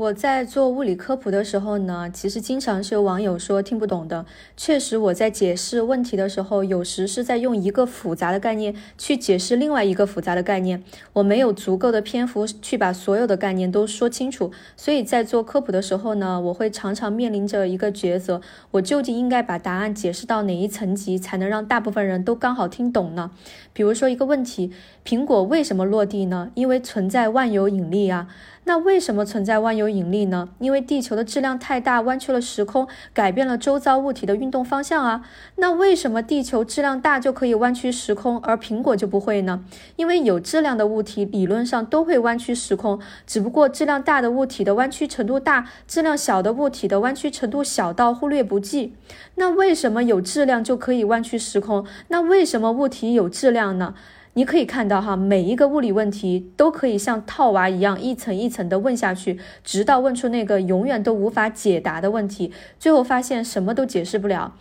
[0.00, 4.24] 我在做物理科普的时候呢，其实经常是有网友说听不懂的。
[4.56, 10.82] 确实，我在解释问题的时候，有时是在用一个复杂的概念去解释另外一个复杂的概念，
[11.12, 14.50] 我没有足够的篇幅去把所有的概念都说清楚。
[14.74, 18.40] 所以在做科普的时候呢，我会常常面临着一个抉择：
[18.70, 23.32] 我究竟应该把答案解释到哪一层级，才能让大部分人都刚好听懂呢？
[23.74, 24.72] 比如说一个问题：
[25.04, 26.50] 苹果为什么落地呢？
[26.54, 28.28] 因为存在万有引力啊。
[28.64, 30.48] 那为什么存在万有引力呢？
[30.58, 35.24] 因为地球的质量太大，弯曲了时空，改变了周遭物体的运动方向啊。
[35.56, 39.64] 那为什么地球质量大就可以弯曲时空，而苹果就不会呢？
[39.96, 48.94] 因为有质量的物体理论上都会弯曲时空，只不过质量大的物体的弯曲程度大，质量小的物体的弯曲程度小到忽略不计。
[49.34, 51.84] 那为什么有质量就可以弯曲时空？
[52.08, 53.94] 那为什么物体有质量呢？
[54.34, 64.54] 你可以看到哈，每一个物理问题都可以像套娃一样一层一层的问下去，直到问出那个永远都无法解答的问题，最后发现什么都解释不了。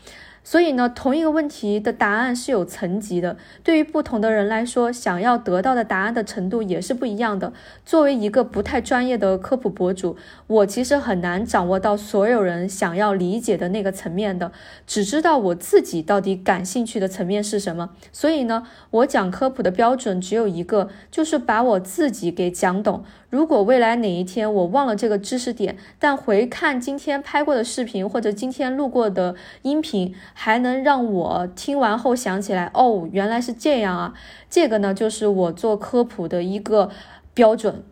[0.43, 3.37] 所以呢，同一个问题的答案是有层级的。
[3.63, 7.53] 对于不同的人来说，想要得到的答案的程度也是不一样的。
[7.85, 10.15] 作为一个不太专业的科普博主，
[10.47, 14.51] 我其实很难掌握到所有人想要理解的那个层面的，
[14.87, 17.91] 只知道我自己到底感兴趣的层面是什么。
[18.11, 23.03] 所以呢，我讲科普的标准只有一个，就是把我自己给讲懂。
[23.29, 34.13] 如果未来哪一天我忘了这个知识点，但回看今天拍过的视频或者今天录过的音频，还能让我听完后想起来，哦，原来是这样啊！
[34.49, 36.89] 这个呢，就是我做科普的一个
[37.33, 37.83] 标准。